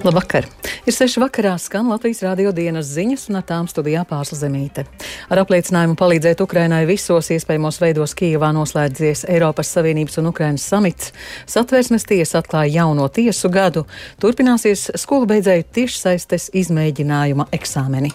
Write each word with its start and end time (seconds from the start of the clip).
Labvakar! 0.00 0.46
Ir 0.88 0.94
seši 0.96 1.20
vakarā 1.20 1.50
skan 1.60 1.90
Latvijas 1.92 2.22
rādio 2.24 2.54
dienas 2.56 2.88
ziņas 2.94 3.26
un 3.28 3.36
ar 3.36 3.44
tām 3.44 3.66
studijā 3.68 4.00
pārsla 4.08 4.38
zemīte. 4.40 4.86
Ar 5.28 5.42
apliecinājumu 5.42 5.98
palīdzēt 6.00 6.40
Ukrainai 6.40 6.86
visos 6.88 7.28
iespējamos 7.34 7.80
veidos 7.82 8.16
Kijevā 8.16 8.48
noslēdzies 8.56 9.26
Eiropas 9.28 9.74
Savienības 9.76 10.16
un 10.22 10.30
Ukrainas 10.32 10.64
samits. 10.72 11.12
Satversmes 11.44 12.08
tiesa 12.08 12.40
atklāja 12.40 12.80
jauno 12.80 13.10
tiesu 13.12 13.52
gadu. 13.52 13.84
Turpināsies 14.24 14.88
skolu 15.04 15.28
beidzēju 15.34 15.68
tiešsaistes 15.76 16.48
izmēģinājuma 16.64 17.50
eksāmeni. 17.60 18.14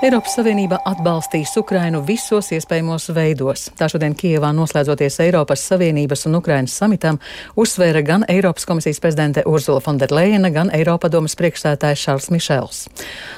Eiropas 0.00 0.32
Savienība 0.32 0.78
atbalstīs 0.88 1.50
Ukrainu 1.60 1.98
visos 2.00 2.46
iespējamos 2.56 3.10
veidos. 3.12 3.66
Tā 3.76 3.84
šodien 3.92 4.14
Kievā 4.16 4.48
noslēdzoties 4.56 5.18
Eiropas 5.26 5.60
Savienības 5.68 6.22
un 6.30 6.38
Ukrainas 6.38 6.72
samitam 6.80 7.18
uzsvēra 7.60 8.00
gan 8.06 8.24
Eiropas 8.32 8.64
komisijas 8.64 8.96
prezidente 9.04 9.42
Urzula 9.44 9.82
Fonderleina, 9.84 10.48
gan 10.54 10.72
Eiropadomas 10.72 11.36
priekšsētājs 11.36 12.04
Šarls 12.06 12.30
Mišels. 12.32 12.78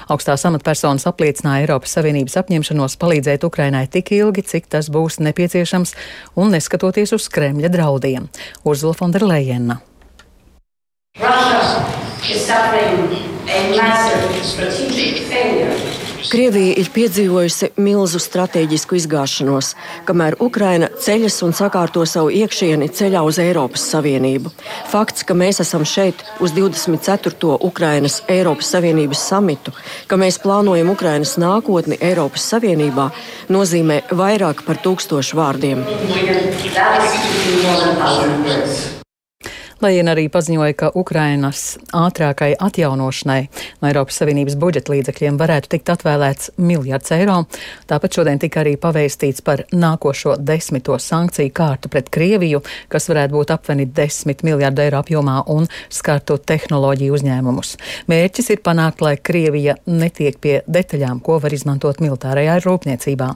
Augstās 0.06 0.46
amatpersonas 0.46 1.08
apliecināja 1.10 1.64
Eiropas 1.64 1.96
Savienības 1.98 2.38
apņemšanos 2.44 2.94
palīdzēt 3.02 3.42
Ukrainai 3.48 3.88
tik 3.90 4.12
ilgi, 4.14 4.46
cik 4.54 4.70
tas 4.70 4.86
būs 4.86 5.18
nepieciešams 5.18 5.96
un 6.38 6.54
neskatoties 6.54 7.16
uz 7.18 7.26
Kremļa 7.26 7.72
draudiem. 7.74 8.30
Urzula 8.62 8.94
Fonderleina. 8.94 9.80
Russia 11.18 11.82
is 12.30 12.46
suffering 12.46 13.18
a 13.50 13.76
massive 13.76 14.44
strategic 14.46 15.26
failure. 15.26 15.91
Krievija 16.30 16.74
ir 16.78 16.88
piedzīvojusi 16.94 17.72
milzu 17.82 18.20
stratēģisku 18.22 18.96
izgāšanos, 19.00 19.72
kamēr 20.06 20.36
Ukraina 20.44 20.88
ceļas 21.02 21.40
un 21.46 21.54
sakārto 21.56 22.04
savu 22.06 22.30
iekšieni 22.36 22.88
ceļā 22.94 23.22
uz 23.26 23.40
Eiropas 23.42 23.84
Savienību. 23.90 24.52
Fakts, 24.92 25.26
ka 25.26 25.34
mēs 25.38 25.62
esam 25.64 25.84
šeit 25.88 26.22
uz 26.44 26.54
24. 26.54 27.58
Ukrainas 27.66 28.20
Eiropas 28.30 28.70
Savienības 28.74 29.26
samitu, 29.32 29.74
ka 30.06 30.18
mēs 30.20 30.38
plānojam 30.42 30.92
Ukrainas 30.94 31.36
nākotni 31.42 31.98
Eiropas 32.00 32.46
Savienībā, 32.54 33.10
nozīmē 33.52 34.02
vairāk 34.12 34.64
par 34.66 34.82
tūkstošu 34.84 35.38
vārdiem. 35.38 35.86
Lajina 39.82 40.12
arī 40.14 40.28
paziņoja, 40.30 40.74
ka 40.78 40.88
Ukrainas 40.94 41.76
ātrākai 41.96 42.52
atjaunošanai 42.54 43.40
no 43.82 43.88
Eiropas 43.88 44.20
Savienības 44.20 44.54
budžeta 44.60 44.92
līdzekļiem 44.92 45.40
varētu 45.40 45.72
tikt 45.72 45.90
atvēlēts 45.96 46.52
miljards 46.62 47.10
eiro. 47.16 47.40
Tāpat 47.90 48.14
šodien 48.14 48.38
tika 48.38 48.60
arī 48.62 48.76
pavēstīts 48.78 49.42
par 49.42 49.64
nākošo 49.74 50.36
desmito 50.38 50.94
sankciju 51.02 51.50
kārtu 51.56 51.90
pret 51.90 52.12
Krieviju, 52.14 52.60
kas 52.92 53.10
varētu 53.10 53.34
būt 53.34 53.50
aptuveni 53.56 53.88
10 53.90 54.44
miljardu 54.46 54.84
eiro 54.84 55.00
apjomā 55.02 55.40
un 55.50 55.66
skartu 55.90 56.38
tehnoloģiju 56.38 57.18
uzņēmumus. 57.18 57.74
Mērķis 58.12 58.52
ir 58.54 58.62
panākt, 58.62 59.02
lai 59.02 59.16
Krievija 59.18 59.74
netiek 59.90 60.38
pie 60.38 60.60
detaļām, 60.70 61.18
ko 61.26 61.40
var 61.42 61.58
izmantot 61.58 61.98
militārajā 62.04 62.60
rūpniecībā. 62.62 63.32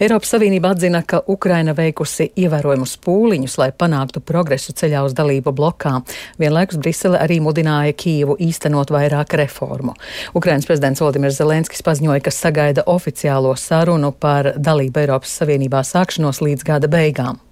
Eiropas 0.00 0.32
Savienība 0.34 0.70
atzina, 0.74 1.02
ka 1.06 1.22
Ukraina 1.28 1.74
veikusi 1.76 2.30
ievērojumus 2.40 2.96
pūliņus, 3.04 3.58
lai 3.60 3.68
panāktu 3.72 4.22
progresu 4.24 4.72
ceļā 4.76 5.02
uz 5.04 5.16
dalību 5.18 5.52
blokā. 5.56 5.98
Vienlaikus 6.40 6.80
Brisele 6.80 7.20
arī 7.20 7.40
mudināja 7.44 7.96
Kīvu 7.98 8.38
īstenot 8.40 8.94
vairāk 8.94 9.36
reformu. 9.42 9.96
Ukrainas 10.34 10.68
prezidents 10.70 11.04
Valdimirs 11.04 11.36
Zelenskis 11.40 11.84
paziņoja, 11.84 12.24
ka 12.24 12.34
sagaida 12.34 12.86
oficiālo 12.86 13.52
sarunu 13.58 14.12
par 14.12 14.54
dalību 14.56 15.04
Eiropas 15.04 15.36
Savienībā 15.42 15.84
sākšanos 15.84 16.40
līdz 16.46 16.66
gada 16.72 16.90
beigām. 16.90 17.42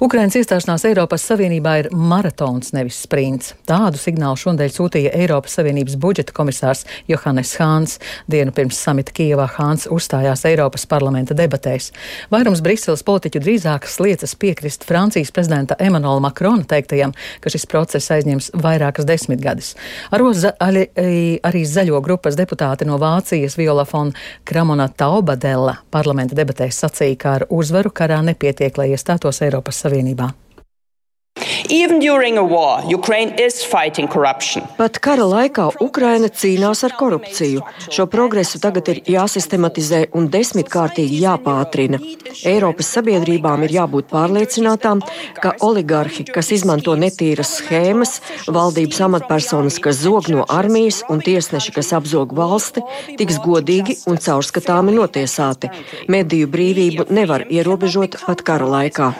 Ukrainas 0.00 0.36
iestāšanās 0.38 0.86
Eiropas 0.88 1.24
Savienībā 1.28 1.74
ir 1.82 1.88
maratons, 1.92 2.70
nevis 2.72 3.02
sprints. 3.04 3.54
Tādu 3.68 4.00
signālu 4.00 4.38
šodien 4.40 4.70
sūtīja 4.72 5.12
Eiropas 5.18 5.58
Savienības 5.58 5.98
budžeta 6.00 6.32
komisārs 6.36 6.86
Johannes 7.10 7.52
Hāns. 7.60 7.98
Dienu 8.30 8.54
pirms 8.56 8.78
samita 8.80 9.12
Kijevā 9.12 9.44
Hāns 9.58 9.84
uzstājās 9.92 10.46
Eiropas 10.48 10.86
parlamenta 10.88 11.36
debatēs. 11.36 11.90
Vairums 12.32 12.62
Briseles 12.64 13.04
politiķu 13.04 13.42
drīzāk 13.44 13.88
liecas 14.00 14.32
piekrist 14.40 14.86
Francijas 14.88 15.34
prezidenta 15.36 15.76
Emanuela 15.78 16.22
Makrona 16.24 16.64
teiktajam, 16.64 17.12
ka 17.44 17.52
šis 17.52 17.68
process 17.68 18.10
aizņems 18.14 18.52
vairākas 18.56 19.08
desmitgadus. 19.08 19.74
Arī, 20.16 20.86
arī 21.44 21.64
zaļo 21.68 22.00
grupas 22.04 22.38
deputāti 22.40 22.88
no 22.88 22.96
Vācijas 23.02 23.58
Viola 23.60 23.84
von 23.92 24.14
Kramona 24.48 24.88
Taubadella 24.88 25.76
parlamenta 25.92 26.38
debatēs 26.38 26.80
sacīja, 26.80 27.20
ka 27.20 27.36
ar 27.38 27.46
uzvaru 27.52 27.92
karā 27.92 28.22
nepietiek, 28.24 28.80
lai 28.80 28.90
iestātos 28.94 29.39
Eiropas 29.42 29.82
Savienībā. 29.84 30.28
War, 32.50 32.82
Pat 34.74 34.96
kara 34.98 35.22
laikā 35.22 35.68
Ukraina 35.84 36.26
cīnās 36.26 36.82
ar 36.82 36.96
korupciju. 36.98 37.62
Šo 37.94 38.08
progresu 38.10 38.58
tagad 38.58 38.90
ir 38.90 38.98
jāsistematizē 39.06 40.00
un 40.18 40.26
desmitkārtīgi 40.34 41.20
jāpātrina. 41.22 42.02
Eiropas 42.42 42.90
sabiedrībām 42.96 43.62
ir 43.68 43.76
jābūt 43.76 44.10
pārliecinātām, 44.10 45.04
ka 45.38 45.54
oligarhi, 45.62 46.26
kas 46.34 46.50
izmanto 46.58 46.98
netīras 46.98 47.60
schēmas, 47.60 48.18
valdības 48.50 49.02
amatpersonas, 49.06 49.78
kas 49.78 50.02
zog 50.02 50.26
no 50.34 50.42
armijas 50.50 51.04
un 51.06 51.22
tiesneši, 51.22 51.78
kas 51.78 51.94
apzog 51.94 52.34
valsti, 52.34 52.82
tiks 53.14 53.38
godīgi 53.46 54.00
un 54.10 54.18
caurskatāmi 54.18 54.98
notiesāti. 54.98 55.70
Mediju 56.10 56.50
brīvību 56.50 57.12
nevar 57.14 57.46
ierobežot 57.46 58.24
pat 58.26 58.42
kara 58.42 58.66
laikā. 58.66 59.14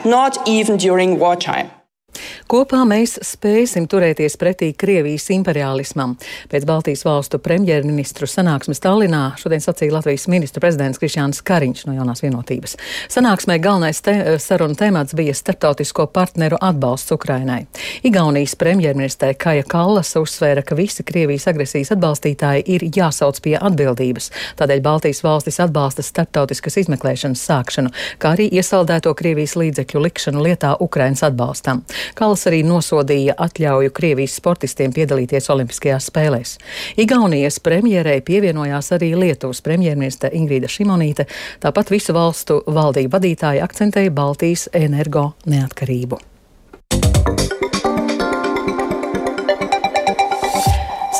Kopā 2.50 2.80
mēs 2.82 3.12
spēsim 3.22 3.84
turēties 3.86 4.34
pretī 4.34 4.72
Krievijas 4.74 5.28
imperialismam. 5.30 6.16
Pēc 6.50 6.64
Baltijas 6.66 7.04
valstu 7.06 7.38
premjerministru 7.38 8.26
sanāksmes 8.26 8.82
Tallinā 8.82 9.20
šodien 9.38 9.62
sacīja 9.62 9.94
Latvijas 9.94 10.24
ministru 10.26 10.58
prezidents 10.64 10.98
Krišjāns 10.98 11.44
Kariņš 11.46 11.84
no 11.86 11.94
jaunās 11.94 12.24
vienotības. 12.24 12.74
Sanāksmē 13.14 13.60
galvenais 13.62 14.02
te, 14.02 14.14
saruna 14.42 14.74
temats 14.74 15.14
bija 15.14 15.36
starptautisko 15.38 16.08
partneru 16.10 16.58
atbalsts 16.58 17.14
Ukrainai. 17.14 17.68
Igaunijas 18.02 18.56
premjerministrē 18.58 19.30
Kaja 19.38 19.62
Kallas 19.70 20.10
uzsvēra, 20.18 20.66
ka 20.66 20.74
visi 20.74 21.06
Krievijas 21.06 21.46
agresijas 21.54 21.94
atbalstītāji 21.94 22.66
ir 22.66 22.86
jāsauc 22.98 23.38
pie 23.46 23.54
atbildības. 23.60 24.32
Tādēļ 24.58 24.82
Baltijas 24.88 25.22
valstis 25.22 25.60
atbalsta 25.62 26.02
starptautiskas 26.02 26.80
izmeklēšanas 26.82 27.46
sākšanu, 27.46 27.94
kā 28.18 28.34
arī 28.34 28.50
iesaldēto 28.58 29.14
Krievijas 29.14 29.54
līdzekļu 29.54 30.04
likšanu 30.08 30.42
lietā 30.50 30.74
Ukrainas 30.82 31.22
atbalstam. 31.30 31.86
Kalas 32.18 32.39
arī 32.48 32.62
nosodīja 32.66 33.34
atļauju 33.38 33.92
Krievijas 33.96 34.38
sportistiem 34.40 34.94
piedalīties 34.96 35.50
Olimpiskajās 35.52 36.08
spēlēs. 36.10 36.56
Igaunijas 37.00 37.60
premjerei 37.60 38.20
pievienojās 38.24 38.92
arī 38.96 39.12
Lietuvas 39.18 39.60
premjerministre 39.66 40.32
Ingrīda 40.32 40.70
Šimonīte, 40.70 41.28
tāpat 41.60 41.92
visu 41.92 42.16
valstu 42.16 42.62
valdību 42.66 43.16
vadītāji 43.18 43.64
akcentēja 43.66 44.14
Baltijas 44.14 44.68
energo 44.72 45.32
neatkarību. 45.46 46.20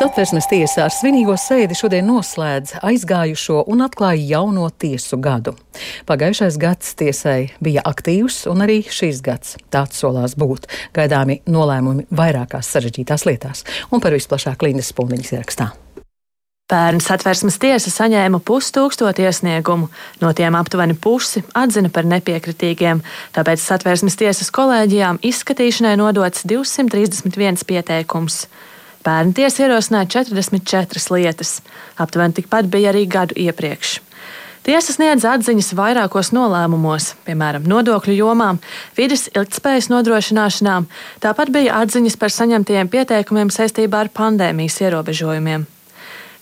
Satversmes 0.01 0.47
tiesa 0.49 0.87
ar 0.87 0.93
svinīgo 0.95 1.35
sēdi 1.37 1.77
šodien 1.77 2.07
noslēdz 2.09 2.79
aizgājušo 2.89 3.59
un 3.69 3.83
atklāja 3.85 4.23
jauno 4.31 4.71
tiesu 4.73 5.19
gadu. 5.21 5.53
Pagājušais 6.09 6.57
gads 6.63 6.95
tiesai 6.97 7.51
bija 7.61 7.83
aktīvs, 7.85 8.47
un 8.49 8.65
arī 8.65 8.79
šīs 8.81 9.21
gads 9.27 9.59
tāds 9.69 10.01
solās 10.01 10.39
būt. 10.41 10.71
Gaidāmi 10.97 11.43
nolēmumi 11.53 12.07
vairākās 12.17 12.71
sarežģītās 12.73 13.27
lietās, 13.29 13.61
un 13.93 14.01
par 14.01 14.17
visplašāk 14.17 14.65
Lindas 14.65 14.89
Spundiņas 14.95 15.35
ierakstā. 15.37 15.69
Pērn 16.73 17.05
satversmes 17.05 17.61
tiesa 17.61 17.93
saņēma 17.93 18.41
pustūkstošu 18.41 19.29
iesniegumu, 19.29 19.93
no 20.25 20.33
tiem 20.33 20.57
aptuveni 20.57 20.97
pusi 20.97 21.45
atzina 21.53 21.93
par 21.93 22.09
nepiekritīgiem, 22.09 23.05
tāpēc 23.37 23.69
satversmes 23.69 24.17
tiesas 24.17 24.49
kolēģijām 24.49 25.21
izskatīšanai 25.29 25.99
nodots 26.01 26.49
231 26.49 27.69
pieteikums. 27.69 28.47
Pērn 29.05 29.33
tiesa 29.33 29.65
ierosināja 29.65 30.11
44 30.21 31.17
lietas, 31.17 31.61
aptuveni 31.97 32.37
tikpat 32.37 32.69
bija 32.69 32.93
arī 32.93 33.07
gadu 33.09 33.37
iepriekš. 33.41 33.99
Tiesa 34.61 34.93
sniedz 34.93 35.25
atziņas 35.25 35.73
vairākos 35.73 36.35
nolēmumos, 36.37 37.15
piemēram, 37.25 37.65
nodokļu 37.65 38.19
jomām, 38.19 38.61
vidas 38.99 39.25
ilgspējas 39.33 39.89
nodrošināšanā, 39.89 40.77
tāpat 41.25 41.53
bija 41.55 41.81
atziņas 41.81 42.19
par 42.21 42.35
saņemtajiem 42.35 42.93
pieteikumiem 42.93 43.53
saistībā 43.55 44.05
ar 44.05 44.13
pandēmijas 44.13 44.77
ierobežojumiem. 44.85 45.65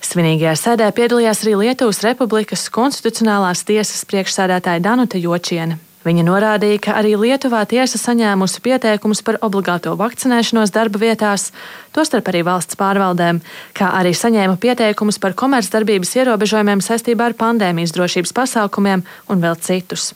Svinīgajā 0.03 0.55
sēdē 0.59 0.91
piedalījās 0.99 1.45
arī 1.47 1.55
Lietuvas 1.63 2.03
Republikas 2.07 2.67
konstitucionālās 2.75 3.63
tiesas 3.67 4.03
priekšsēdētāja 4.11 4.83
Danuta 4.83 5.19
Jočiene. 5.23 5.79
Viņa 6.07 6.23
norādīja, 6.23 6.79
ka 6.79 6.93
arī 7.01 7.17
Lietuvā 7.19 7.65
tiesa 7.67 7.99
saņēmusi 7.99 8.61
pieteikumus 8.63 9.19
par 9.27 9.41
obligāto 9.43 9.97
vakcinēšanos 9.99 10.71
darba 10.71 11.01
vietās, 11.03 11.49
tostarp 11.97 12.31
arī 12.31 12.45
valsts 12.47 12.79
pārvaldēm, 12.79 13.41
kā 13.75 13.89
arī 13.99 14.13
saņēma 14.15 14.61
pieteikumus 14.63 15.19
par 15.19 15.35
komercdarbības 15.35 16.15
ierobežojumiem 16.21 16.85
saistībā 16.87 17.27
ar 17.33 17.35
pandēmijas 17.41 17.97
drošības 17.97 18.35
pasākumiem 18.37 19.03
un 19.27 19.43
vēl 19.43 19.59
citus. 19.59 20.13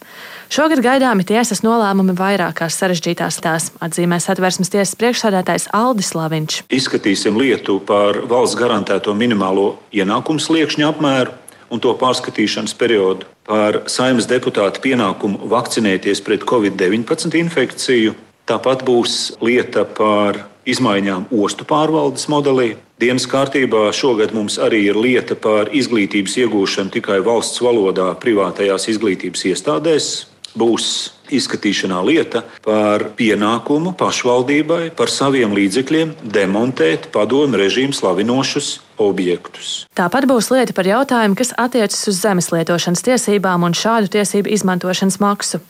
Šogad 0.52 0.84
gaidāmi 0.84 1.26
tiesas 1.26 1.64
nolēmumi 1.66 2.14
vairākās 2.14 2.78
sarežģītās 2.78 3.40
tās, 3.42 3.70
atzīmē 3.82 4.20
satversmes 4.22 4.70
tiesas 4.70 4.94
priekšsādātājs 5.02 5.66
Aldis 5.74 6.14
Laviņš. 6.14 6.62
Izskatīsim 6.70 7.42
lietu 7.42 7.80
par 7.82 8.22
valsts 8.30 8.60
garantēto 8.60 9.16
minimālo 9.18 9.72
ienākumu 9.90 10.38
sliekšņu 10.46 10.90
apmēru 10.92 11.34
un 11.72 11.80
to 11.80 11.96
pārskatīšanas 11.96 12.76
periodu, 12.76 13.31
par 13.48 13.82
saimnes 13.90 14.28
deputātu 14.30 14.82
pienākumu 14.84 15.48
vakcinēties 15.50 16.22
pret 16.26 16.46
covid-19 16.48 17.36
infekciju. 17.40 18.14
Tāpat 18.46 18.82
būs 18.86 19.36
lieta 19.42 19.84
par 19.86 20.44
izmaiņām 20.68 21.28
ostu 21.34 21.66
pārvaldes 21.66 22.28
modelī. 22.30 22.74
Dienas 23.02 23.26
kārtībā 23.26 23.88
šogad 23.94 24.34
mums 24.34 24.58
arī 24.62 24.84
ir 24.90 24.98
lieta 24.98 25.34
par 25.34 25.72
izglītības 25.74 26.36
iegūšanu 26.44 26.94
tikai 26.98 27.18
valsts 27.26 27.62
valodā 27.64 28.12
privātajās 28.22 28.86
izglītības 28.94 29.46
iestādēs. 29.50 30.12
Būs 30.58 30.86
izskatīšanā 31.32 31.98
lieta 32.04 32.42
par 32.62 33.08
pienākumu 33.16 33.94
pašvaldībai 33.98 34.90
par 34.98 35.10
saviem 35.10 35.54
līdzekļiem 35.56 36.12
demontēt 36.34 37.08
padomu 37.14 37.56
režīmu 37.62 37.96
slavinošus 37.96 38.74
objektus. 39.02 39.72
Tāpat 39.98 40.26
būs 40.30 40.48
lieta 40.52 40.74
par 40.76 40.88
jautājumu, 40.88 41.36
kas 41.38 41.52
attiecas 41.60 42.06
uz 42.10 42.20
zemes 42.22 42.50
lietošanas 42.52 43.04
tiesībām 43.06 43.66
un 43.66 43.76
šādu 43.76 44.12
tiesību 44.14 44.52
izmantošanas 44.54 45.18
maksu. 45.22 45.60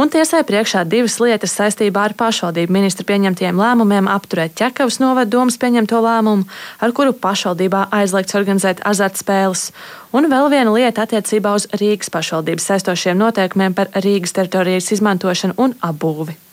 Un 0.00 0.12
tiesai 0.12 0.42
priekšā 0.48 0.84
divas 0.90 1.18
lietas 1.22 1.54
saistībā 1.58 2.08
ar 2.08 2.16
pašvaldību 2.18 2.74
ministra 2.74 3.06
pieņemtiem 3.08 3.62
lēmumiem 3.62 4.10
apturēt 4.10 4.58
ķekavas 4.58 5.00
novada 5.02 5.30
domas 5.30 5.58
pieņemto 5.62 6.02
lēmumu, 6.04 6.46
ar 6.82 6.94
kuru 6.96 7.14
pašvaldībā 7.14 7.86
aizliegts 8.02 8.36
organizēt 8.38 8.84
azartspēles. 8.86 9.70
Un 10.12 10.26
vēl 10.30 10.50
viena 10.50 10.74
lieta 10.74 11.06
attiecībā 11.06 11.54
uz 11.54 11.68
Rīgas 11.70 12.10
pašvaldības 12.10 12.70
saistošiem 12.72 13.18
noteikumiem 13.18 13.78
par 13.78 13.92
Rīgas 13.94 14.34
teritorijas 14.36 14.90
izmantošanu 14.98 15.58
un 15.62 15.78
apbūvi. 15.80 16.49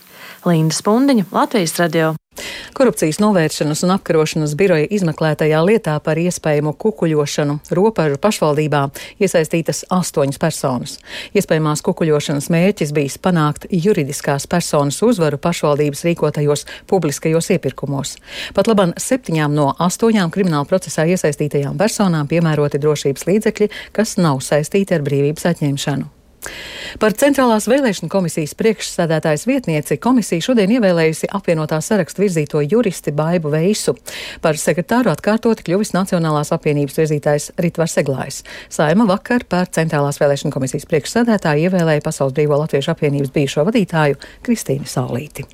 Linda 0.48 0.76
Spundiņa, 0.76 1.26
Latvijas 1.32 1.76
radio. 1.76 2.14
Korupcijas 2.74 3.18
novēršanas 3.20 3.82
un 3.84 3.92
apkarošanas 3.96 4.54
biroja 4.56 4.86
izmeklētajā 4.94 5.60
lietā 5.66 5.96
par 6.06 6.20
iespējamu 6.22 6.76
kukuļošanu 6.78 7.58
robežu 7.74 8.20
pašvaldībā 8.22 8.84
iesaistītas 9.20 9.84
astoņas 9.92 10.40
personas. 10.40 10.98
Iespējamās 11.36 11.82
kukuļošanas 11.84 12.52
mērķis 12.54 12.94
bijis 12.96 13.18
panākt 13.20 13.66
juridiskās 13.74 14.48
personas 14.48 15.02
uzvaru 15.04 15.42
pašvaldības 15.42 16.06
rīkotajos 16.08 16.68
publiskajos 16.88 17.50
iepirkumos. 17.58 18.16
Pat 18.56 18.70
labam 18.72 18.94
septiņām 18.96 19.58
no 19.58 19.72
astoņām 19.84 20.32
krimināla 20.32 20.70
procesā 20.70 21.10
iesaistītajām 21.10 21.82
personām 21.82 22.30
piemēroti 22.30 22.80
drošības 22.84 23.28
līdzekļi, 23.32 23.74
kas 23.98 24.20
nav 24.22 24.40
saistīti 24.46 24.96
ar 24.96 25.04
brīvības 25.08 25.50
atņemšanu. 25.52 26.17
Par 27.02 27.14
Centrālās 27.18 27.68
vēlēšana 27.70 28.10
komisijas 28.12 28.56
priekšsēdētājas 28.58 29.46
vietnieci 29.50 29.98
komisija 30.02 30.46
šodien 30.46 30.72
ievēlējusi 30.78 31.30
apvienotā 31.36 31.80
sarakstu 31.84 32.24
virzīto 32.24 32.62
juristi 32.64 33.14
Baibu 33.16 33.52
Veisu. 33.54 33.98
Par 34.42 34.60
sekretāru 34.62 35.12
atkārtoti 35.14 35.68
kļuvis 35.68 35.94
Nacionālās 35.98 36.54
apvienības 36.56 36.98
virzītājs 37.02 37.52
Ritvars 37.64 37.98
Eglājs. 38.02 38.42
Saima 38.70 39.08
vakar 39.10 39.46
par 39.50 39.70
Centrālās 39.74 40.22
vēlēšana 40.22 40.54
komisijas 40.56 40.88
priekšsēdētāju 40.90 41.68
ievēlēja 41.68 42.06
Pasaules 42.06 42.38
Brīvo 42.38 42.62
Latviešu 42.64 42.94
apvienības 42.96 43.34
bijušo 43.36 43.68
vadītāju 43.68 44.22
Kristīnu 44.48 44.88
Saulīti. 44.88 45.48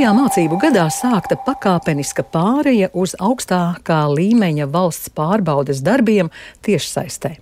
Šajā 0.00 0.14
mācību 0.16 0.56
gadā 0.56 0.86
sākta 0.88 1.36
pakāpeniska 1.44 2.22
pāreja 2.32 2.86
uz 2.96 3.12
augstākā 3.20 3.98
līmeņa 4.08 4.64
valsts 4.72 5.10
pārbaudes 5.12 5.82
darbiem 5.84 6.30
tiešsaistē. 6.64 7.34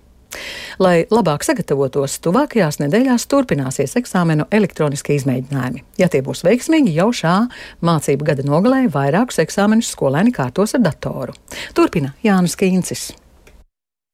Lai 0.83 1.05
labāk 1.07 1.45
sagatavotos, 1.47 2.17
tuvākajās 2.19 2.81
nedēļās 2.81 3.29
turpināsies 3.31 3.95
eksāmenu 4.01 4.49
elektroniskie 4.51 5.15
izmēģinājumi. 5.21 5.85
Ja 6.03 6.11
tie 6.11 6.19
būs 6.19 6.43
veiksmīgi, 6.43 6.97
jau 6.99 7.07
šā 7.15 7.37
mācību 7.79 8.27
gada 8.33 8.43
nogalē 8.43 8.89
vairākus 8.91 9.39
eksāmenus 9.45 9.95
skolēni 9.95 10.35
kārtos 10.35 10.75
ar 10.75 10.83
datoru. 10.83 11.39
Turpina 11.79 12.11
Jānis 12.27 12.59
Kīncis. 12.59 13.13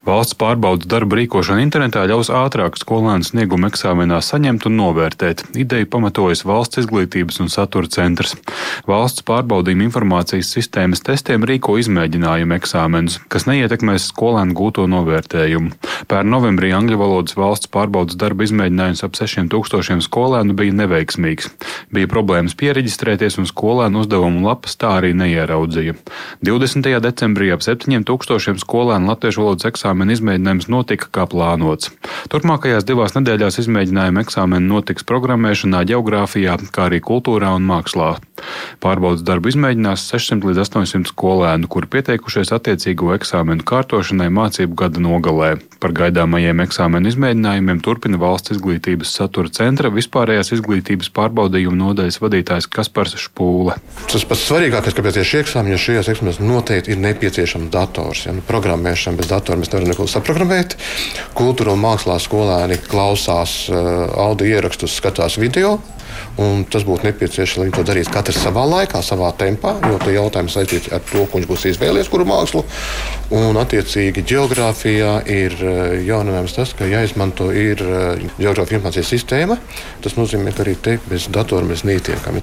Valsts 0.06 0.36
pārbaudas 0.38 0.86
darba 0.86 1.18
rīkošana 1.18 1.64
internetā 1.66 2.04
ļaus 2.06 2.28
ātrāk 2.30 2.76
skolēnu 2.78 3.26
sniegumu 3.26 3.72
eksāmenā 3.72 4.20
saņemt 4.22 4.68
un 4.70 4.76
novērtēt. 4.78 5.40
Ideju 5.58 5.88
pamatojas 5.90 6.44
Valsts 6.46 6.84
izglītības 6.84 7.42
un 7.42 7.50
satura 7.50 7.90
centrs. 7.90 8.36
Valsts 8.86 9.26
pārbaudījuma 9.26 9.88
informācijas 9.88 10.52
sistēmas 10.54 11.02
testiem 11.02 11.48
rīko 11.50 11.80
izmēģinājumu 11.82 12.54
eksāmenus, 12.54 13.18
kas 13.34 13.48
neietekmēs 13.50 14.06
skolēnu 14.12 14.54
gūto 14.54 14.86
novērtējumu. 14.94 15.74
Pērn 16.06 16.30
novembrī 16.30 16.70
angļu 16.78 17.02
valodas 17.02 17.34
valsts 17.42 17.72
pārbaudas 17.74 18.20
darba 18.22 18.46
izmēģinājums 18.46 19.02
ap 19.10 19.18
6000 19.18 20.06
skolēnu 20.06 20.54
bija 20.62 20.78
neveiksmīgs. 20.84 21.50
Bija 21.90 22.12
problēmas 22.14 22.54
pieregistrēties 22.62 23.40
un 23.42 23.50
skolēnu 23.50 24.06
uzdevumu 24.06 24.46
lapas 24.46 24.78
tā 24.78 25.00
arī 25.00 25.16
neieraudzīja. 25.18 25.98
20. 26.46 26.94
decembrī 27.10 27.50
ap 27.58 27.66
7000 27.66 28.62
skolēnu 28.62 29.10
latviešu 29.10 29.42
valodas 29.42 29.66
eksāmenu 29.74 29.95
eksāmena 29.96 30.16
izmēģinājums 30.16 30.68
notika 30.68 31.08
kā 31.12 31.24
plānots. 31.32 31.92
Turpmākajās 32.28 32.84
divās 32.84 33.16
nedēļās 33.16 33.62
izmēģinājuma 33.64 34.26
eksāmeni 34.26 34.68
notiks 34.68 35.08
programmēšanā, 35.08 35.86
geogrāfijā, 35.88 36.58
kā 36.72 36.90
arī 36.90 37.00
kultūrā 37.00 37.56
un 37.56 37.64
mākslā. 37.64 38.18
Pārbaudas 38.84 39.24
darbu 39.24 39.50
izmēģinās 39.54 40.04
600 40.12 40.50
līdz 40.50 40.60
800 40.66 41.12
skolēnu, 41.14 41.70
kuri 41.72 41.88
pieteikušies 41.94 42.52
attiecīgo 42.56 43.14
eksāmenu 43.16 43.64
kārtošanai 43.64 44.28
mācību 44.34 44.76
gada 44.76 45.00
nogalē. 45.00 45.56
Par 45.80 45.94
gaidāmajiem 45.96 46.64
eksāmenu 46.66 47.12
izmēģinājumiem 47.12 47.80
turpina 47.86 48.20
valsts 48.20 48.56
izglītības 48.56 49.14
satura 49.16 49.52
centra 49.56 49.92
vispārējās 49.94 50.52
izglītības 50.58 51.12
pārbaudījuma 51.16 51.80
nodaļas 51.80 52.20
vadītājs 52.24 52.68
Kaspars 52.74 53.16
Špūle. 53.22 53.78
Tas 54.12 54.28
pats 54.28 54.46
svarīgākais, 54.50 54.98
kāpēc 54.98 55.22
ir 55.22 55.30
šie 55.30 55.44
eksāmeni, 55.46 55.76
jo 55.76 55.84
šajos 55.86 56.12
eksāmenos 56.16 56.42
noteikti 56.44 56.96
ir 56.96 57.02
nepieciešams 57.06 57.72
dators. 57.74 58.26
Ja, 58.28 58.36
nu, 58.36 58.44
programmēšana 58.48 59.20
bez 59.20 59.32
datora 59.32 59.60
mēs 59.62 59.72
nevaram 59.72 59.85
nevar 59.86 59.94
neko 59.94 60.08
saprogrammēt. 60.10 60.76
Kultūra 61.38 61.76
un 61.76 61.84
mākslā 61.84 62.18
skolēni 62.22 62.80
klausās 62.82 63.66
uh, 63.70 64.08
audio 64.26 64.48
ierakstus, 64.58 64.98
skatās 64.98 65.38
video. 65.42 65.78
Tas 66.36 66.84
būtu 66.88 67.08
nepieciešams, 67.08 67.58
lai 67.60 67.66
viņi 67.68 67.76
to 67.76 67.84
darītu 67.88 68.12
katrs 68.12 68.42
savā 68.44 68.64
laikā, 68.68 69.00
savā 69.04 69.30
tempā, 69.40 69.76
jo 69.88 70.00
tie 70.04 70.16
jautājumi 70.16 70.52
saistīti 70.52 70.92
ar 70.96 71.04
to, 71.08 71.24
ko 71.28 71.40
viņš 71.40 71.48
būs 71.48 71.66
izvēlējies, 71.72 72.12
kuru 72.12 72.28
mākslu. 72.28 72.64
Un, 73.34 73.58
attiecīgi, 73.58 74.22
geogrāfijā 74.30 75.16
ir 75.34 75.54
eh, 75.58 75.94
jauninājums 76.06 76.54
tas, 76.54 76.74
ka 76.78 76.86
jāizmanto 76.86 77.48
ir 77.50 77.80
eh, 77.82 78.26
geogrāfijas 78.38 78.78
informācijas 78.78 79.10
sistēma. 79.10 79.58
Tas 80.04 80.14
nozīmē, 80.14 80.54
ka 80.54 80.62
arī 80.62 80.76
te 80.78 81.00
bez 81.10 81.26
datora 81.34 81.66
mēs 81.66 81.82
netiekam. 81.90 82.38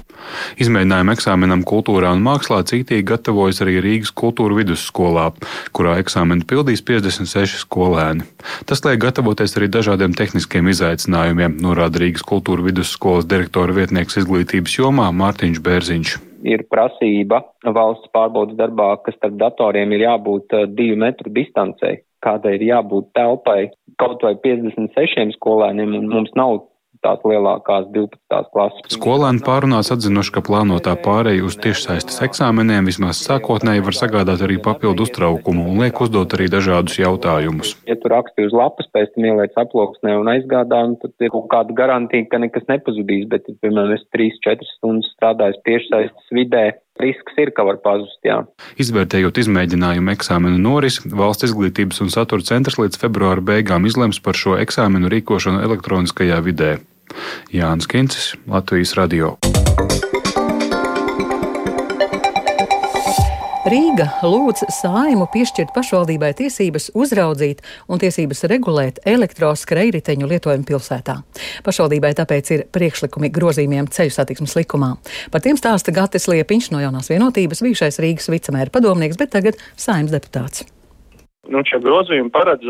Izmēģinājumu 0.59 1.13
eksāmenam 1.15 1.63
kultūrā 1.67 2.11
un 2.11 2.25
mākslā 2.25 2.59
cītīgi 2.67 3.05
gatavojas 3.13 3.63
arī 3.63 3.77
Rīgas 3.85 4.11
kultūra 4.11 4.59
vidusskolā, 4.59 5.29
kurā 5.71 5.95
eksāmenu 6.03 6.43
pildīs 6.49 6.83
56 6.83 7.63
skolēni. 7.63 8.27
Tas 8.67 8.83
liek 8.83 8.99
gatavoties 9.05 9.55
arī 9.55 9.71
dažādiem 9.71 10.17
tehniskiem 10.19 10.67
izaicinājumiem, 10.73 11.61
norāda 11.63 12.03
Rīgas 12.03 12.27
kultūra 12.27 12.67
vidusskolas 12.67 13.29
direktora 13.31 13.79
vietnieks 13.79 14.19
izglītības 14.19 14.77
jomā 14.81 15.07
Mārtiņš 15.15 15.63
Bērziņš 15.63 16.19
ir 16.43 16.65
prasība 16.71 17.41
valsts 17.65 18.11
pārbaudas 18.15 18.57
darbā, 18.59 18.93
ka 19.03 19.13
starp 19.15 19.39
datoriem 19.41 19.95
ir 19.95 20.07
jābūt 20.07 20.57
eh, 20.57 20.67
divu 20.67 20.99
metru 21.03 21.31
distancei, 21.33 22.01
kādai 22.23 22.57
ir 22.59 22.67
jābūt 22.69 23.11
telpai 23.17 23.71
kaut 24.01 24.23
vai 24.25 24.35
56 24.43 25.35
skolēniem, 25.37 25.95
un 25.99 26.09
mums 26.11 26.31
nav 26.39 26.63
tās 27.03 27.23
lielākās 27.27 27.89
12. 27.93 28.39
klases. 28.53 28.95
Skolēni 28.95 29.43
pārunās 29.45 29.91
atzinuši, 29.93 30.33
ka 30.35 30.43
plānotā 30.47 30.95
pārēja 31.03 31.45
uz 31.47 31.57
tiešsaistes 31.63 32.21
eksāmeniem 32.27 32.87
vismaz 32.89 33.21
sākotnēji 33.27 33.85
var 33.85 33.97
sagādāt 33.97 34.43
arī 34.45 34.59
papildu 34.63 35.07
uztraukumu 35.07 35.67
un 35.71 35.83
liek 35.83 35.99
uzdot 36.03 36.35
arī 36.37 36.49
dažādus 36.53 36.99
jautājumus. 37.01 37.75
Ja 37.89 37.97
tu 37.99 38.11
raksti 38.11 38.47
uz 38.47 38.55
lapas, 38.55 38.89
pēc 38.95 39.13
tam 39.15 39.27
ieliec 39.29 39.57
aploksnē 39.59 40.15
un 40.21 40.31
aizgādā, 40.33 40.83
un 40.87 40.95
tad 41.01 41.13
ir 41.23 41.33
kaut 41.33 41.49
kāda 41.51 41.75
garantija, 41.77 42.29
ka 42.31 42.41
nekas 42.43 42.67
nepazudīs, 42.71 43.27
bet, 43.31 43.49
ja, 43.49 43.57
piemēram, 43.63 43.95
es 43.97 44.07
3-4 44.15 44.69
stundas 44.77 45.11
strādāju 45.17 45.59
tiešsaistes 45.67 46.33
vidē, 46.35 46.65
risks 47.01 47.37
ir, 47.41 47.51
ka 47.55 47.65
var 47.67 47.79
pazust. 47.83 48.19
Jā. 48.25 48.43
Izvērtējot 48.81 49.41
izmēģinājumu 49.43 50.13
eksāmenu 50.13 50.61
norisi, 50.61 51.09
Valsts 51.09 51.49
izglītības 51.49 52.03
un 52.05 52.13
satura 52.13 52.45
centrs 52.45 52.79
līdz 52.81 53.01
februāra 53.01 53.43
beigām 53.43 53.89
izlems 53.89 54.21
par 54.23 54.37
šo 54.39 54.57
eksāmenu 54.61 55.11
rīkošanu 55.13 55.63
elektroniskajā 55.65 56.41
vidē. 56.45 56.73
Jānis 57.53 57.89
Kincis, 57.89 58.33
Latvijas 58.47 58.95
Radio. 58.99 59.37
Rīga 63.63 64.05
lūdz 64.27 64.65
saimu 64.75 65.23
piešķirt 65.31 65.71
pašvaldībai 65.71 66.33
tiesības 66.35 66.89
uzraudzīt 66.99 67.61
un 67.87 68.01
tiesības 68.01 68.43
regulēt 68.51 68.99
elektroskrējriteņu 69.07 70.27
lietojumu 70.29 70.67
pilsētā. 70.67 71.15
Pašvaldībai 71.63 72.11
tāpēc 72.19 72.51
ir 72.57 72.65
priekšlikumi 72.75 73.31
grozījumiem 73.33 73.87
ceļu 73.95 74.13
satiksmes 74.17 74.57
likumā. 74.59 74.91
Par 75.31 75.45
tiem 75.45 75.55
stāsta 75.57 75.95
Gatis 75.95 76.27
Liepiņš 76.27 76.69
no 76.75 76.83
jaunās 76.83 77.07
vienotības, 77.13 77.63
bijušais 77.63 78.01
Rīgas 78.03 78.27
vicemēra 78.35 78.73
padomnieks, 78.73 79.17
bet 79.21 79.31
tagad 79.37 79.63
saimnes 79.79 80.11
deputāts. 80.11 80.67
Nu, 81.47 81.63
šie 81.67 81.79
grozījumi 81.83 82.35
paredz, 82.35 82.67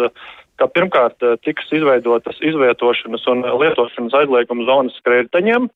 ka 0.63 0.69
pirmkārt 0.71 1.25
tiks 1.43 1.67
izveidotas 1.75 2.39
izvietošanas 2.39 3.27
un 3.31 3.43
lietošanas 3.59 4.15
aizlieguma 4.23 4.67
zonas 4.69 4.95
skrējriteņiem. 5.01 5.67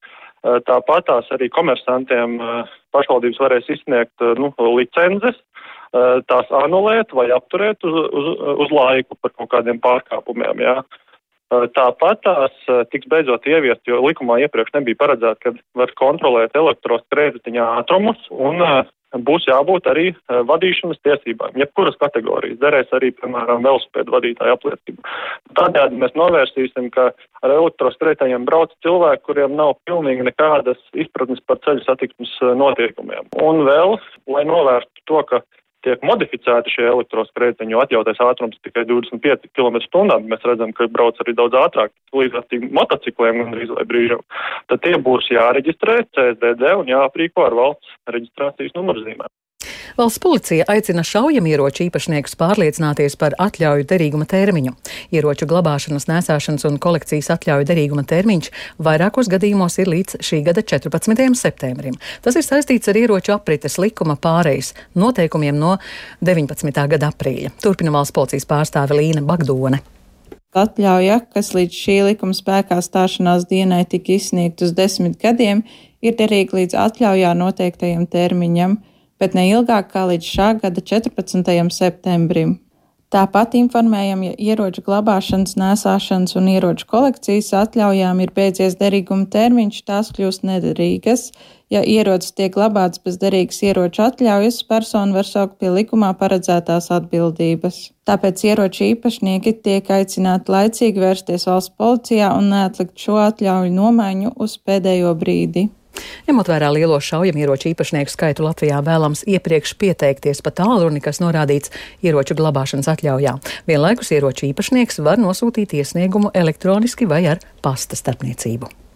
Tāpat 0.67 1.07
tās 1.09 1.27
arī 1.35 1.49
komersantiem 1.51 2.37
pašvaldības 2.95 3.41
varēs 3.41 3.67
izsniegt 3.73 4.23
nu, 4.39 4.53
licences, 4.77 5.35
tās 6.29 6.53
anulēt 6.61 7.11
vai 7.15 7.27
apturēt 7.35 7.83
uz, 7.83 7.97
uz, 8.07 8.29
uz 8.67 8.71
laiku 8.71 9.17
par 9.19 9.33
kaut 9.35 9.51
kādiem 9.55 9.81
pārkāpumiem. 9.83 10.63
Jā. 10.63 10.77
Tāpat 11.47 12.23
tās 12.27 12.55
tiks 12.91 13.07
beidzot 13.11 13.45
ieviest, 13.47 13.81
jo 13.87 14.01
likumā 14.03 14.39
iepriekš 14.43 14.73
nebija 14.75 14.99
paredzēts, 15.03 15.41
ka 15.43 15.53
var 15.79 15.93
kontrolēt 15.99 16.55
elektroskrējētiņa 16.59 17.67
ātrumus 17.81 18.19
un 18.31 18.63
būs 19.15 19.47
jābūt 19.47 19.87
arī 19.87 20.07
vadīšanas 20.27 20.99
tiesībām, 21.05 21.55
jebkuras 21.59 21.95
kategorijas. 22.01 22.59
Derēs 22.61 22.91
arī, 22.95 23.13
piemēram, 23.15 23.63
velospēdu 23.63 24.13
vadītāja 24.13 24.57
apliecība. 24.57 25.15
Tādējādi 25.59 26.01
mēs 26.01 26.15
novērsīsim, 26.19 26.89
ka 26.95 27.09
ar 27.43 27.55
elektrostreitējiem 27.55 28.47
brauc 28.47 28.73
cilvēki, 28.85 29.23
kuriem 29.29 29.55
nav 29.59 29.77
pilnīgi 29.87 30.27
nekādas 30.27 30.81
izpratnes 30.93 31.43
par 31.47 31.61
ceļu 31.65 31.85
satiksmes 31.85 32.33
notiekumiem. 32.59 33.31
Un 33.43 33.63
vēl, 33.67 33.97
lai 34.33 34.43
novērstu 34.47 35.07
to, 35.07 35.23
ka 35.29 35.41
tiek 35.87 36.03
modificēti 36.05 36.73
šie 36.73 36.85
elektroskrētiņi, 36.91 37.73
jo 37.73 37.81
atļautais 37.83 38.21
ātrums 38.27 38.59
tikai 38.65 38.83
25 38.89 39.47
km/h. 39.55 40.19
Mēs 40.27 40.45
redzam, 40.49 40.75
ka 40.75 40.89
brauc 40.91 41.19
arī 41.23 41.35
daudz 41.37 41.57
ātrāk, 41.63 41.95
līdz 42.17 42.39
ar 42.41 42.47
tiem 42.51 42.67
motocikliem 42.75 43.43
gandrīz 43.43 43.73
vai 43.77 43.87
brīžam. 43.89 44.23
Tad 44.71 44.83
tie 44.83 44.95
būs 45.09 45.31
jāreģistrē 45.31 45.99
CSDD 46.11 46.75
un 46.81 46.91
jāaprīko 46.91 47.47
ar 47.47 47.57
valsts 47.57 47.97
reģistrācijas 48.11 48.75
numurzīmēm. 48.77 49.31
Valsts 49.95 50.19
policija 50.19 50.65
aicina 50.67 51.03
šaujamieroču 51.07 51.85
īpašniekus 51.87 52.35
pārliecināties 52.39 53.15
par 53.19 53.35
atļauju 53.39 53.87
derīguma 53.87 54.27
termiņu. 54.29 54.73
Ieroču 55.15 55.47
glabāšanas, 55.49 56.07
nēsāšanas 56.09 56.67
un 56.67 56.79
kolekcijas 56.83 57.31
atļauju 57.37 57.67
derīguma 57.69 58.03
termiņš 58.07 58.51
vairākos 58.83 59.31
gadījumos 59.31 59.79
ir 59.81 59.91
līdz 59.93 60.19
šī 60.27 60.41
gada 60.49 60.63
14. 60.65 61.27
septembrim. 61.39 61.95
Tas 62.25 62.35
ir 62.35 62.45
saistīts 62.45 62.91
ar 62.91 62.99
ieroču 62.99 63.35
aprites 63.37 63.79
likuma 63.81 64.17
pārejas 64.19 64.73
noteikumiem 64.97 65.55
no 65.57 65.77
19. 66.25 66.87
gada 66.95 67.13
aprīļa. 67.13 67.53
Turpina 67.63 67.93
valsts 67.95 68.15
policijas 68.17 68.49
pārstāve 68.49 68.97
Līna 68.99 69.23
Bagdone. 69.25 69.79
Atļauja, 70.57 71.19
kas 71.35 71.51
līdz 71.53 71.75
šī 71.75 71.95
likuma 72.07 72.33
spēkā 72.33 72.79
stāšanās 72.81 73.45
dienai 73.49 73.83
tika 73.89 74.15
izsniegta 74.15 74.65
uz 74.65 74.71
desmit 74.73 75.17
gadiem, 75.21 75.61
ir 76.01 76.15
derīga 76.17 76.57
līdz 76.57 76.77
atļaujā 76.81 77.33
noteiktajam 77.37 78.07
termiņam 78.09 78.77
bet 79.19 79.35
ne 79.37 79.49
ilgāk 79.49 79.91
kā 79.93 80.07
līdz 80.11 80.31
šā 80.35 80.53
gada 80.61 80.83
14. 80.93 81.43
septembrim. 81.73 82.57
Tāpat 83.07 83.53
informējam, 83.55 84.23
ja 84.25 84.33
ieroču 84.35 84.81
glabāšanas, 84.83 85.53
nēsāšanas 85.55 86.35
un 86.35 86.49
ieroču 86.51 86.89
kolekcijas 86.91 87.53
atļaujām 87.55 88.19
ir 88.19 88.33
beidzies 88.35 88.75
derīguma 88.81 89.29
termiņš, 89.31 89.77
tās 89.87 90.09
kļūst 90.17 90.43
nederīgas. 90.49 91.29
Ja 91.71 91.85
ierocis 91.87 92.35
tiek 92.35 92.51
glabāts 92.51 92.99
bez 92.99 93.15
derīgas 93.21 93.61
ieroču 93.63 94.03
atļaujas, 94.09 94.59
persona 94.67 95.15
var 95.15 95.29
saukt 95.29 95.55
pie 95.63 95.71
likumā 95.71 96.11
paredzētās 96.19 96.91
atbildības. 96.97 97.79
Tāpēc 98.11 98.43
ieroču 98.51 98.83
īpašnieki 98.89 99.55
tiek 99.63 99.87
aicināti 100.01 100.51
laicīgi 100.51 101.07
vērsties 101.07 101.47
valsts 101.47 101.77
policijā 101.79 102.35
un 102.35 102.51
neatlikt 102.51 102.99
šo 102.99 103.21
atļauju 103.23 103.71
nomaiņu 103.79 104.35
uz 104.35 104.59
pēdējo 104.67 105.15
brīdi. 105.15 105.69
Ņemot 106.27 106.49
vērā 106.51 106.71
lielo 106.75 106.99
šaujamieroču 107.03 107.71
īpašnieku 107.73 108.13
skaitu 108.13 108.47
Latvijā, 108.47 108.79
vēlams 108.85 109.25
iepriekš 109.27 109.75
pieteikties 109.81 110.43
pa 110.45 110.53
tālruni, 110.55 111.03
kas 111.03 111.21
norādīts 111.23 111.73
ieroču 112.05 112.37
glabāšanas 112.39 112.89
atļaujā. 112.95 113.37
Vienlaikus 113.69 114.11
ieroču 114.15 114.49
īpašnieks 114.51 115.01
var 115.05 115.21
nosūtīt 115.21 115.77
iesniegumu 115.81 116.33
elektroniski 116.33 117.09
vai 117.09 117.25
ar 117.35 117.43
pasta 117.61 117.99
starpniecību. 117.99 118.86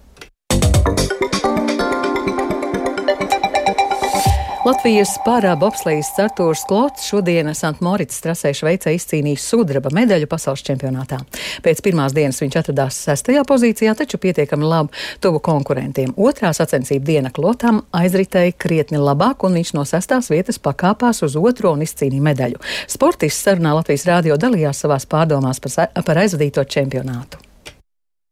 Latvijas 4.62 5.15
pārā 5.25 5.56
bobslejas 5.58 6.12
Artūrs 6.22 6.62
Klots 6.70 7.08
šodien 7.10 7.48
Santmorits 7.58 8.20
trasē 8.22 8.51
Šveicē 8.53 8.91
izcīnījis 8.94 9.48
sudraba 9.50 9.89
medaļu 9.98 10.30
pasaules 10.30 10.62
čempionātā. 10.68 11.18
Pēc 11.65 11.82
pirmās 11.82 12.13
dienas 12.13 12.38
viņš 12.44 12.60
atradās 12.62 13.00
sestajā 13.08 13.41
pozīcijā, 13.50 13.96
taču 13.98 14.22
pietiekami 14.22 14.70
labi 14.70 14.94
tuvu 15.24 15.41
konkurentiem. 15.41 16.13
Otrā 16.13 16.53
sacensību 16.53 17.10
diena 17.10 17.34
Klotam 17.34 17.82
aizritēja 17.89 18.53
krietni 18.53 19.01
labāk, 19.01 19.48
un 19.50 19.58
viņš 19.58 19.75
no 19.80 19.86
sestās 19.89 20.30
vietas 20.30 20.62
pakāpās 20.62 21.25
uz 21.25 21.39
otro 21.41 21.74
un 21.74 21.82
izcīnīja 21.82 22.30
medaļu. 22.30 22.62
Sportists 22.86 23.41
sarunā 23.41 23.74
Latvijas 23.80 24.06
rādio 24.13 24.38
dalījās 24.38 24.86
savās 24.86 25.10
pārdomās 25.10 25.63
par, 25.63 25.89
par 26.06 26.22
aizvadīto 26.22 26.70
čempionātu. 26.70 27.48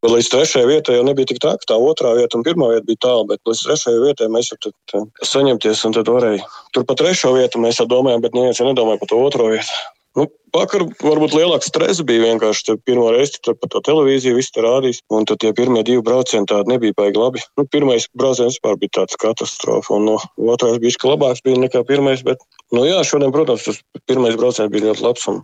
Līdz 0.00 0.28
trešajai 0.32 0.68
vietai 0.68 0.94
jau 0.96 1.04
nebija 1.04 1.28
tik 1.28 1.42
tā, 1.44 1.50
ka 1.60 1.74
tā 1.74 1.76
otrā 1.76 2.14
vieta 2.16 2.38
un 2.38 2.44
pirmā 2.46 2.70
vieta 2.70 2.86
bija 2.88 3.02
tālu, 3.04 3.26
bet 3.28 3.42
līdz 3.44 3.64
trešajai 3.66 4.00
vietai 4.06 4.28
mēs 4.32 4.48
jau 4.48 4.56
tad 4.64 5.08
saņemties 5.28 5.82
un 5.84 5.96
tad 5.96 6.08
varēja. 6.08 6.46
Tur 6.72 6.86
pa 6.88 6.96
trešo 6.96 7.34
vietu 7.36 7.60
mēs 7.60 7.82
jau 7.82 7.88
domājām, 7.90 8.24
bet 8.24 8.36
neviens 8.36 8.62
jau 8.62 8.68
nedomāja 8.70 9.02
par 9.02 9.10
to 9.12 9.20
otro 9.20 9.50
vietu. 9.52 9.82
Nu, 10.18 10.26
vakar 10.54 10.82
varbūt 11.04 11.34
lielāks 11.36 11.68
stress 11.70 12.02
bija 12.06 12.24
vienkārši. 12.24 12.74
Pirmo 12.86 13.10
reizi 13.14 13.38
tur 13.44 13.54
pa 13.58 13.68
to 13.70 13.82
televīziju 13.86 14.38
viss 14.40 14.50
tur 14.54 14.66
rādīs, 14.66 14.98
un 15.14 15.26
tad 15.28 15.38
tie 15.44 15.52
pirmie 15.56 15.84
divi 15.86 16.02
braucieni 16.06 16.48
tādi 16.50 16.72
nebija 16.72 16.96
baigi 16.98 17.20
labi. 17.20 17.42
Nu, 17.60 17.66
pirmais 17.70 18.08
brauciens 18.18 18.56
vispār 18.56 18.78
bija 18.80 18.96
tāds 19.00 19.18
katastrofa, 19.22 19.94
un 19.98 20.08
no 20.10 20.18
otrais 20.50 20.80
bija 20.82 21.12
labāks 21.12 21.44
bija 21.46 21.62
nekā 21.62 21.84
pirmais, 21.86 22.24
bet, 22.26 22.42
nu 22.74 22.84
jā, 22.88 22.98
šodien, 23.06 23.30
protams, 23.34 23.68
tas 23.68 23.80
pirmais 24.10 24.38
brauciens 24.40 24.72
bija 24.74 24.90
ļoti 24.90 25.06
labs, 25.06 25.28
un, 25.30 25.42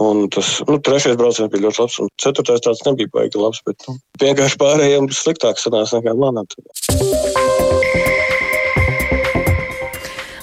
un 0.00 0.26
tas, 0.32 0.56
nu, 0.70 0.80
trešais 0.80 1.20
brauciens 1.20 1.52
bija 1.52 1.68
ļoti 1.68 1.84
labs, 1.84 2.00
un 2.00 2.12
ceturtais 2.22 2.64
tāds 2.64 2.84
nebija 2.88 3.12
baigi 3.12 3.42
labs, 3.42 3.60
bet 3.68 3.84
nu, 3.90 3.98
vienkārši 4.24 4.62
pārējiem 4.64 5.12
sliktāk 5.12 5.60
sanāca 5.60 6.00
nekā 6.00 6.16
manā. 6.16 6.48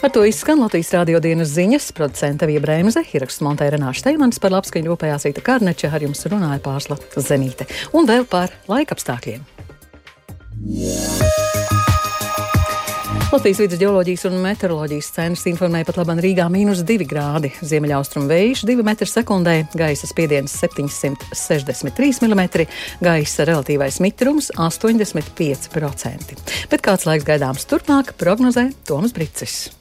Ar 0.03 0.11
to 0.11 0.25
izskan 0.27 0.59
Latvijas 0.59 0.89
rādio 0.91 1.19
dienas 1.23 1.53
ziņas, 1.55 1.85
producenta 1.95 2.43
Vija 2.43 2.59
Brēmze, 2.59 3.05
ieraksts 3.15 3.39
Montē 3.39 3.69
Renāša 3.71 4.09
Teimans 4.09 4.35
par 4.43 4.51
labskaņu 4.51 4.89
rūpējās 4.91 5.23
Rīta 5.29 5.39
Karneča, 5.45 5.93
ar 5.95 6.03
jums 6.03 6.25
runāja 6.27 6.59
Pārsla 6.59 6.97
Zenīte. 7.15 7.63
Un 7.95 8.03
vēl 8.09 8.25
par 8.27 8.51
laikapstākļiem. 8.67 9.45
Latvijas 13.31 13.61
vidus 13.63 13.79
geoloģijas 13.79 14.25
un 14.27 14.35
meteoroloģijas 14.43 15.07
centrs 15.15 15.47
informēja 15.49 15.87
pat 15.87 15.99
labam 16.01 16.19
Rīgā 16.21 16.49
mīnus 16.51 16.81
2 16.83 17.07
grādi, 17.07 17.53
ziemeļaustrumu 17.63 18.27
vējš 18.27 18.65
2 18.67 18.83
m2, 18.83 19.53
gaisa 19.79 20.09
spiediens 20.09 20.51
763 20.59 22.27
mm, 22.27 22.43
gaisa 23.07 23.47
relatīvais 23.47 24.01
mitrums 24.03 24.51
85%. 24.59 26.35
Bet 26.75 26.83
kāds 26.83 27.07
laiks 27.07 27.29
gaidāms 27.31 27.63
turpmāk, 27.71 28.11
prognozē 28.19 28.67
Toms 28.83 29.15
Bricis. 29.15 29.71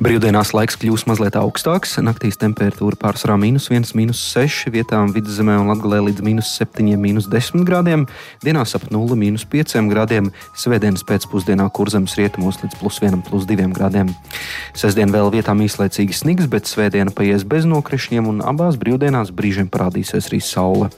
Brīvdienās 0.00 0.54
laiks 0.56 0.78
kļūs 0.80 1.02
mazliet 1.10 1.34
augstāks. 1.36 1.98
Naktīs 2.00 2.38
temperatūra 2.40 2.96
pārsvarā 2.96 3.34
minus 3.36 3.66
1, 3.68 3.90
minus 3.92 4.22
6, 4.32 4.70
vietām 4.72 5.10
vidzemē 5.12 5.58
un 5.60 5.68
latgalē 5.68 5.98
līdz 6.06 6.24
minus 6.24 6.54
7, 6.56 6.86
minus 6.96 7.28
10 7.28 7.66
grādiem. 7.68 8.06
Dienās 8.40 8.72
ap 8.78 8.86
0, 8.88 9.18
minus 9.20 9.44
5 9.44 9.76
grādiem. 9.92 10.30
Svētdienas 10.56 11.04
pēcpusdienā 11.04 11.68
kurzemes 11.76 12.16
rietumos 12.16 12.62
līdz 12.62 12.78
plus 12.80 13.02
1, 13.04 13.20
plus 13.28 13.44
2 13.50 13.68
grādiem. 13.76 14.14
Sestdien 14.72 15.12
vēl 15.12 15.28
vietām 15.36 15.60
īslaicīgi 15.66 16.16
sniks, 16.16 16.48
bet 16.48 16.64
svētdiena 16.64 17.12
paies 17.12 17.44
bez 17.44 17.68
nokrišņiem 17.68 18.32
un 18.32 18.40
abās 18.40 18.80
brīvdienās 18.80 19.36
brīžiem 19.36 19.68
parādīsies 19.68 20.32
arī 20.32 20.40
saule. 20.40 20.88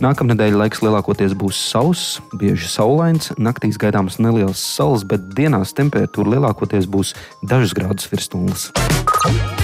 Nākamnedēļ 0.00 0.56
laiks 0.56 0.80
lielākoties 0.84 1.34
būs 1.36 1.58
sauss, 1.70 2.18
bieži 2.40 2.68
saulains, 2.72 3.30
naktīs 3.36 3.76
gaidāms 3.80 4.16
neliels 4.22 4.62
sals, 4.62 5.04
bet 5.04 5.26
dienās 5.36 5.74
temperatūra 5.76 6.36
lielākoties 6.36 6.88
būs 6.90 7.12
dažus 7.44 7.76
grādus 7.76 8.08
virs 8.12 8.29
Leistungs. 8.32 9.59